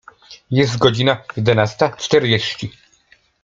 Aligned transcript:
Jest 0.51 0.77
godzina 0.77 1.23
jedenasta 1.37 1.89
czterdzieści. 1.89 2.71